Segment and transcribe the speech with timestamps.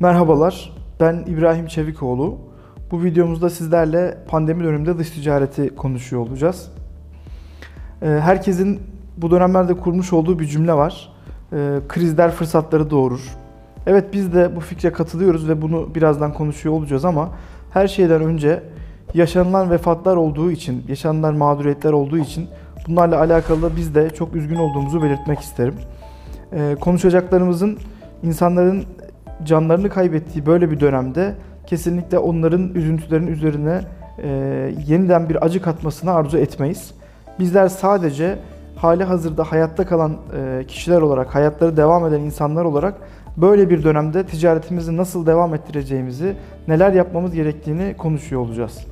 [0.00, 2.38] Merhabalar, ben İbrahim Çevikoğlu.
[2.90, 6.70] Bu videomuzda sizlerle pandemi döneminde dış ticareti konuşuyor olacağız.
[8.02, 8.80] Ee, Herkesin
[9.16, 11.12] bu dönemlerde kurmuş olduğu bir cümle var.
[11.52, 13.36] Ee, Krizler fırsatları doğurur.
[13.86, 17.30] Evet biz de bu fikre katılıyoruz ve bunu birazdan konuşuyor olacağız ama
[17.70, 18.62] her şeyden önce
[19.14, 22.48] yaşanılan vefatlar olduğu için, yaşanılan mağduriyetler olduğu için
[22.88, 25.74] bunlarla alakalı da biz de çok üzgün olduğumuzu belirtmek isterim.
[26.52, 27.78] Ee, konuşacaklarımızın
[28.22, 28.84] insanların
[29.44, 31.34] canlarını kaybettiği böyle bir dönemde
[31.66, 33.80] kesinlikle onların üzüntülerin üzerine
[34.22, 34.28] e,
[34.86, 36.94] yeniden bir acı katmasını arzu etmeyiz.
[37.38, 38.38] Bizler sadece
[38.76, 42.94] hali hazırda hayatta kalan e, kişiler olarak, hayatları devam eden insanlar olarak
[43.36, 46.36] böyle bir dönemde ticaretimizi nasıl devam ettireceğimizi,
[46.68, 48.86] neler yapmamız gerektiğini konuşuyor olacağız.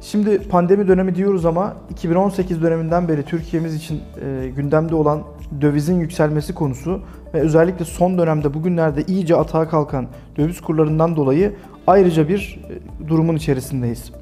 [0.00, 5.22] Şimdi pandemi dönemi diyoruz ama 2018 döneminden beri Türkiye'miz için e, gündemde olan
[5.60, 7.00] dövizin yükselmesi konusu
[7.34, 11.54] ve özellikle son dönemde bugünlerde iyice atağa kalkan döviz kurlarından dolayı
[11.86, 12.60] ayrıca bir
[13.04, 14.12] e, durumun içerisindeyiz.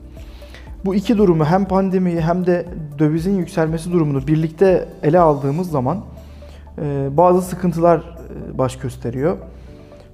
[0.84, 2.66] Bu iki durumu hem pandemiyi hem de
[2.98, 6.00] dövizin yükselmesi durumunu birlikte ele aldığımız zaman
[6.78, 9.36] e, bazı sıkıntılar e, baş gösteriyor.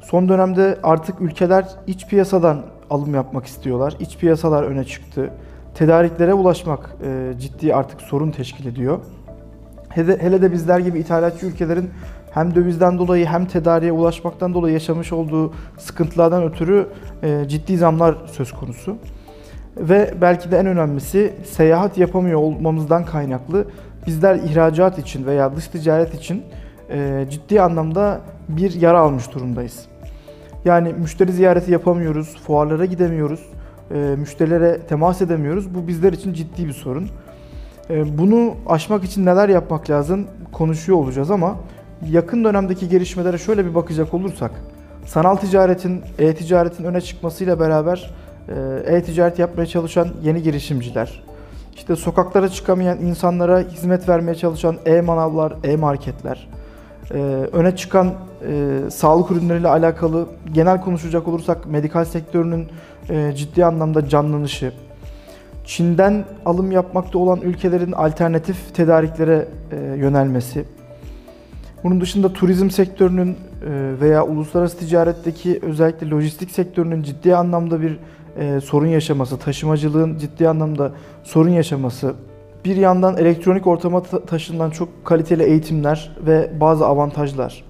[0.01, 3.97] Son dönemde artık ülkeler iç piyasadan alım yapmak istiyorlar.
[4.01, 5.31] İç piyasalar öne çıktı.
[5.75, 6.97] Tedariklere ulaşmak
[7.39, 8.99] ciddi artık sorun teşkil ediyor.
[9.95, 11.91] Hele, de bizler gibi ithalatçı ülkelerin
[12.31, 16.87] hem dövizden dolayı hem tedariğe ulaşmaktan dolayı yaşamış olduğu sıkıntılardan ötürü
[17.23, 18.97] e, ciddi zamlar söz konusu.
[19.77, 23.65] Ve belki de en önemlisi seyahat yapamıyor olmamızdan kaynaklı
[24.07, 26.43] bizler ihracat için veya dış ticaret için
[26.91, 29.87] e, ciddi anlamda bir yara almış durumdayız.
[30.65, 33.41] Yani müşteri ziyareti yapamıyoruz, fuarlara gidemiyoruz,
[33.91, 35.75] e, müşterilere temas edemiyoruz.
[35.75, 37.09] Bu bizler için ciddi bir sorun.
[37.91, 41.57] E, bunu aşmak için neler yapmak lazım konuşuyor olacağız ama
[42.11, 44.51] yakın dönemdeki gelişmelere şöyle bir bakacak olursak,
[45.07, 48.11] sanal ticaretin, e-ticaretin öne çıkmasıyla beraber
[48.49, 51.23] e, e-ticaret yapmaya çalışan yeni girişimciler,
[51.75, 56.49] işte sokaklara çıkamayan insanlara hizmet vermeye çalışan e-manavlar, e-marketler,
[57.11, 57.19] e,
[57.53, 58.15] öne çıkan
[58.49, 62.69] e, sağlık ürünleriyle alakalı genel konuşacak olursak medikal sektörünün
[63.11, 64.73] e, ciddi anlamda canlanışı,
[65.65, 70.65] Çin'den alım yapmakta olan ülkelerin alternatif tedariklere e, yönelmesi,
[71.85, 73.37] bunun dışında turizm sektörünün e,
[74.01, 77.99] veya uluslararası ticaretteki özellikle lojistik sektörünün ciddi anlamda bir
[78.39, 80.93] e, sorun yaşaması, taşımacılığın ciddi anlamda
[81.23, 82.15] sorun yaşaması,
[82.65, 87.65] bir yandan elektronik ortama taşınan çok kaliteli eğitimler ve bazı avantajlar.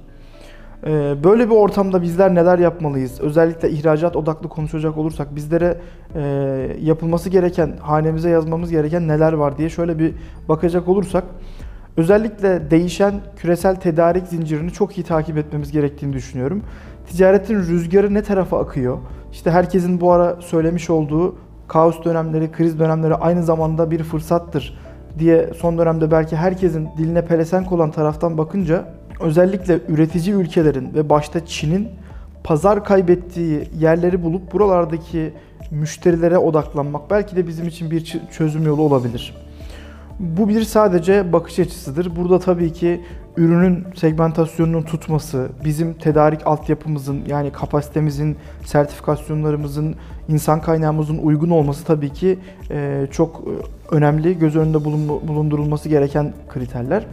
[0.87, 3.21] E, böyle bir ortamda bizler neler yapmalıyız?
[3.21, 5.81] Özellikle ihracat odaklı konuşacak olursak bizlere
[6.81, 10.15] yapılması gereken, hanemize yazmamız gereken neler var diye şöyle bir
[10.49, 11.25] bakacak olursak
[11.97, 16.63] Özellikle değişen küresel tedarik zincirini çok iyi takip etmemiz gerektiğini düşünüyorum.
[17.07, 18.99] Ticaretin rüzgarı ne tarafa akıyor?
[19.33, 21.37] İşte herkesin bu ara söylemiş olduğu
[21.69, 24.79] kaos dönemleri, kriz dönemleri aynı zamanda bir fırsattır
[25.19, 28.85] diye son dönemde belki herkesin diline pelesenk olan taraftan bakınca
[29.25, 31.89] özellikle üretici ülkelerin ve başta Çin'in
[32.45, 35.33] pazar kaybettiği yerleri bulup buralardaki
[35.71, 39.35] müşterilere odaklanmak belki de bizim için bir çözüm yolu olabilir.
[40.21, 42.17] Bu bir sadece bakış açısıdır.
[42.17, 43.01] Burada tabii ki
[43.37, 49.95] ürünün segmentasyonunun tutması, bizim tedarik altyapımızın yani kapasitemizin, sertifikasyonlarımızın,
[50.29, 52.39] insan kaynağımızın uygun olması tabii ki
[53.11, 53.43] çok
[53.91, 54.85] önemli, göz önünde
[55.29, 57.07] bulundurulması gereken kriterler.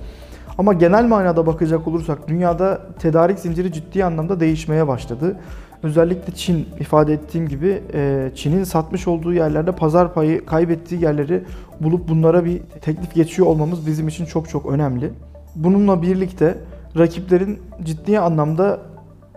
[0.57, 5.37] Ama genel manada bakacak olursak dünyada tedarik zinciri ciddi anlamda değişmeye başladı.
[5.83, 11.43] Özellikle Çin ifade ettiğim gibi e, Çin'in satmış olduğu yerlerde pazar payı kaybettiği yerleri
[11.79, 15.11] bulup bunlara bir teklif geçiyor olmamız bizim için çok çok önemli.
[15.55, 16.57] Bununla birlikte
[16.97, 18.79] rakiplerin ciddi anlamda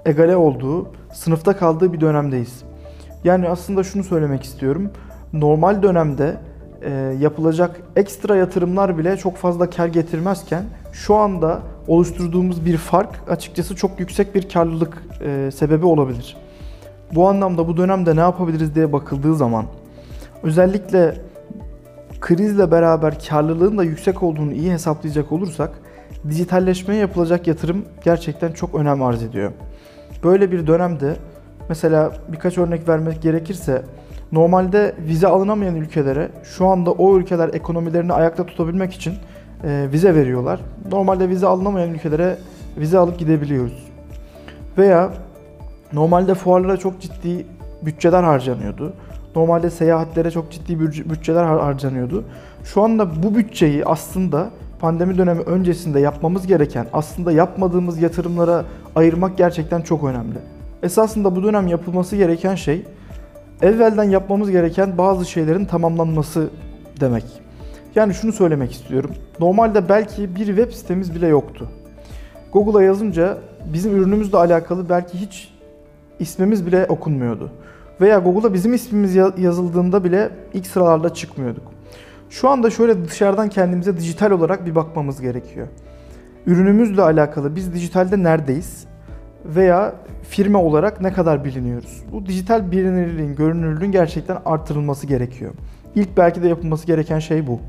[0.06, 2.62] egale olduğu, sınıfta kaldığı bir dönemdeyiz.
[3.24, 4.90] Yani aslında şunu söylemek istiyorum.
[5.32, 6.36] Normal dönemde
[7.20, 14.00] yapılacak ekstra yatırımlar bile çok fazla kar getirmezken şu anda oluşturduğumuz bir fark açıkçası çok
[14.00, 16.36] yüksek bir karlılık e, sebebi olabilir.
[17.14, 19.66] Bu anlamda bu dönemde ne yapabiliriz diye bakıldığı zaman
[20.42, 21.14] özellikle
[22.20, 25.70] krizle beraber karlılığın da yüksek olduğunu iyi hesaplayacak olursak
[26.28, 29.52] dijitalleşmeye yapılacak yatırım gerçekten çok önem arz ediyor.
[30.24, 31.16] Böyle bir dönemde
[31.68, 33.82] mesela birkaç örnek vermek gerekirse
[34.34, 39.14] normalde vize alınamayan ülkelere şu anda o ülkeler ekonomilerini ayakta tutabilmek için
[39.64, 40.60] e, vize veriyorlar.
[40.90, 42.36] Normalde vize alınamayan ülkelere
[42.76, 43.86] vize alıp gidebiliyoruz.
[44.78, 45.10] Veya
[45.92, 47.46] normalde fuarlara çok ciddi
[47.82, 48.92] bütçeler harcanıyordu.
[49.36, 52.24] Normalde seyahatlere çok ciddi bütçeler harcanıyordu.
[52.64, 54.50] Şu anda bu bütçeyi aslında
[54.80, 58.64] pandemi dönemi öncesinde yapmamız gereken, aslında yapmadığımız yatırımlara
[58.96, 60.38] ayırmak gerçekten çok önemli.
[60.82, 62.84] Esasında bu dönem yapılması gereken şey
[63.62, 66.50] evvelden yapmamız gereken bazı şeylerin tamamlanması
[67.00, 67.24] demek.
[67.94, 69.10] Yani şunu söylemek istiyorum.
[69.40, 71.68] Normalde belki bir web sitemiz bile yoktu.
[72.52, 73.38] Google'a yazınca
[73.72, 75.52] bizim ürünümüzle alakalı belki hiç
[76.18, 77.50] ismimiz bile okunmuyordu.
[78.00, 81.62] Veya Google'a bizim ismimiz ya- yazıldığında bile ilk sıralarda çıkmıyorduk.
[82.30, 85.66] Şu anda şöyle dışarıdan kendimize dijital olarak bir bakmamız gerekiyor.
[86.46, 88.84] Ürünümüzle alakalı biz dijitalde neredeyiz?
[89.44, 89.92] Veya
[90.34, 92.02] firma olarak ne kadar biliniyoruz?
[92.12, 95.52] Bu dijital bilinirliğin, görünürlüğün gerçekten artırılması gerekiyor.
[95.94, 97.60] İlk belki de yapılması gereken şey bu.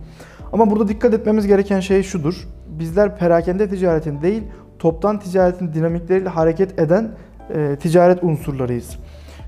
[0.53, 2.47] Ama burada dikkat etmemiz gereken şey şudur.
[2.67, 4.43] Bizler perakende ticaretin değil,
[4.79, 7.11] toptan ticaretin dinamikleriyle hareket eden
[7.55, 8.97] e, ticaret unsurlarıyız.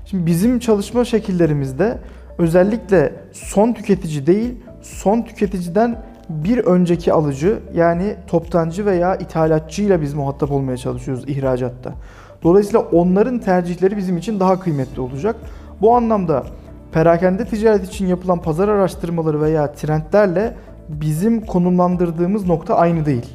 [0.04, 1.98] Şimdi bizim çalışma şekillerimizde
[2.38, 10.50] özellikle son tüketici değil, son tüketiciden bir önceki alıcı yani toptancı veya ithalatçıyla biz muhatap
[10.50, 11.92] olmaya çalışıyoruz ihracatta.
[12.42, 15.36] Dolayısıyla onların tercihleri bizim için daha kıymetli olacak.
[15.80, 16.44] Bu anlamda
[16.92, 20.54] perakende ticaret için yapılan pazar araştırmaları veya trendlerle
[20.88, 23.26] bizim konumlandırdığımız nokta aynı değil.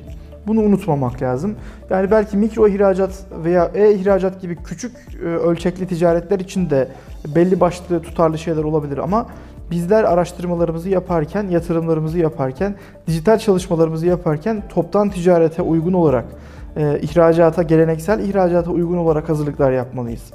[0.48, 1.56] Bunu unutmamak lazım.
[1.90, 4.92] Yani belki mikro ihracat veya e-ihracat gibi küçük
[5.22, 6.88] e, ölçekli ticaretler için de
[7.36, 9.28] belli başlı tutarlı şeyler olabilir ama
[9.72, 12.76] bizler araştırmalarımızı yaparken, yatırımlarımızı yaparken,
[13.08, 16.26] dijital çalışmalarımızı yaparken toptan ticarete uygun olarak,
[16.76, 20.34] e, ihracata, geleneksel ihracata uygun olarak hazırlıklar yapmalıyız.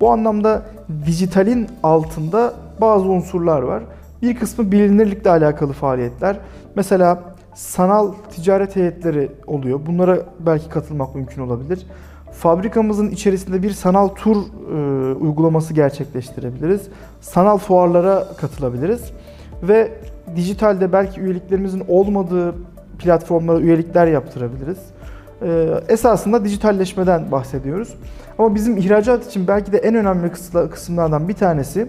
[0.00, 0.62] Bu anlamda
[1.06, 3.82] dijitalin altında bazı unsurlar var.
[4.22, 6.36] Bir kısmı bilinirlikle alakalı faaliyetler.
[6.74, 7.22] Mesela
[7.54, 9.80] sanal ticaret heyetleri oluyor.
[9.86, 11.86] Bunlara belki katılmak mümkün olabilir.
[12.38, 16.82] Fabrikamızın içerisinde bir sanal tur e, uygulaması gerçekleştirebiliriz.
[17.20, 19.12] Sanal fuarlara katılabiliriz.
[19.62, 19.92] Ve
[20.36, 22.54] dijitalde belki üyeliklerimizin olmadığı
[22.98, 24.78] platformlara üyelikler yaptırabiliriz.
[25.42, 27.94] E, esasında dijitalleşmeden bahsediyoruz.
[28.38, 30.32] Ama bizim ihracat için belki de en önemli
[30.70, 31.86] kısımlardan bir tanesi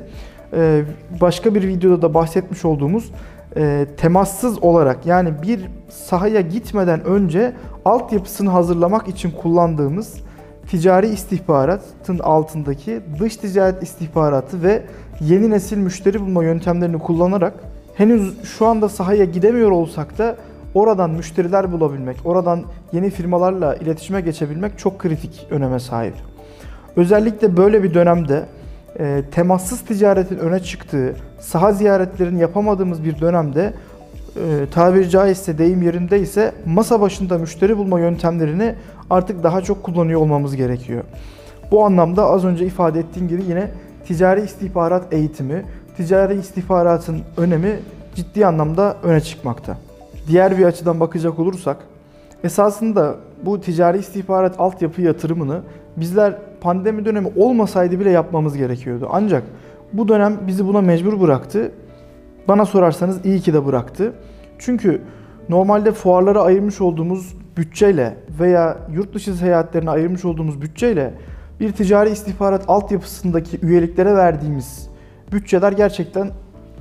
[0.53, 0.83] e,
[1.21, 3.11] başka bir videoda da bahsetmiş olduğumuz
[3.55, 7.53] e, temassız olarak yani bir sahaya gitmeden önce
[7.85, 10.28] altyapısını hazırlamak için kullandığımız
[10.69, 14.83] ticari istihbaratın altındaki dış ticaret istihbaratı ve
[15.21, 17.53] yeni nesil müşteri bulma yöntemlerini kullanarak
[17.95, 20.37] henüz şu anda sahaya gidemiyor olsak da
[20.73, 26.13] oradan müşteriler bulabilmek, oradan yeni firmalarla iletişime geçebilmek çok kritik öneme sahip.
[26.95, 28.45] Özellikle böyle bir dönemde
[28.99, 33.73] e, temassız ticaretin öne çıktığı, saha ziyaretlerini yapamadığımız bir dönemde
[34.71, 38.75] tabiri caizse deyim yerinde ise masa başında müşteri bulma yöntemlerini
[39.09, 41.03] artık daha çok kullanıyor olmamız gerekiyor.
[41.71, 43.71] Bu anlamda az önce ifade ettiğim gibi yine
[44.05, 45.65] ticari istihbarat eğitimi,
[45.97, 47.79] ticari istihbaratın önemi
[48.15, 49.77] ciddi anlamda öne çıkmakta.
[50.27, 51.77] Diğer bir açıdan bakacak olursak,
[52.43, 53.15] esasında
[53.45, 55.61] bu ticari istihbarat altyapı yatırımını
[55.97, 59.09] bizler pandemi dönemi olmasaydı bile yapmamız gerekiyordu.
[59.11, 59.43] Ancak
[59.93, 61.71] bu dönem bizi buna mecbur bıraktı.
[62.49, 64.13] Bana sorarsanız iyi ki de bıraktı.
[64.59, 65.01] Çünkü
[65.49, 71.13] normalde fuarlara ayırmış olduğumuz bütçeyle veya yurt dışı seyahatlerine ayırmış olduğumuz bütçeyle
[71.59, 74.89] bir ticari istihbarat altyapısındaki üyeliklere verdiğimiz
[75.31, 76.31] bütçeler gerçekten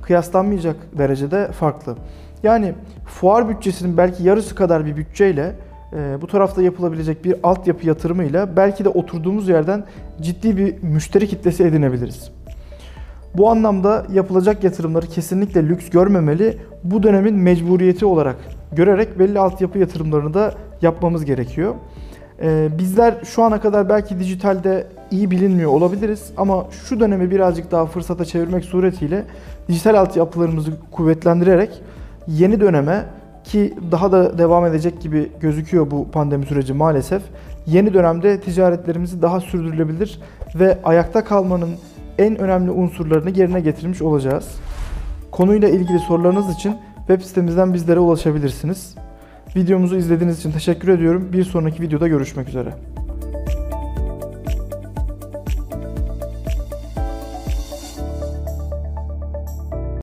[0.03, 1.97] kıyaslanmayacak derecede farklı.
[2.43, 2.75] Yani
[3.07, 5.55] fuar bütçesinin belki yarısı kadar bir bütçeyle
[5.93, 9.85] e, bu tarafta yapılabilecek bir altyapı yatırımıyla belki de oturduğumuz yerden
[10.21, 12.33] ciddi bir müşteri kitlesi edinebiliriz.
[13.39, 18.37] Bu anlamda yapılacak yatırımları kesinlikle lüks görmemeli, bu dönemin mecburiyeti olarak
[18.73, 21.75] görerek belli altyapı yatırımlarını da yapmamız gerekiyor.
[22.43, 27.87] Ee, bizler şu ana kadar belki dijitalde iyi bilinmiyor olabiliriz ama şu dönemi birazcık daha
[27.87, 29.25] fırsata çevirmek suretiyle
[29.69, 31.83] dijital altyapılarımızı kuvvetlendirerek
[32.29, 33.05] yeni döneme
[33.45, 37.23] ki daha da devam edecek gibi gözüküyor bu pandemi süreci maalesef.
[37.67, 40.21] Yeni dönemde ticaretlerimizi daha sürdürülebilir
[40.55, 41.71] ve ayakta kalmanın
[42.19, 44.61] en önemli unsurlarını yerine getirmiş olacağız.
[45.31, 48.95] Konuyla ilgili sorularınız için web sitemizden bizlere ulaşabilirsiniz.
[49.57, 51.29] Videomuzu izlediğiniz için teşekkür ediyorum.
[51.33, 52.75] Bir sonraki videoda görüşmek üzere.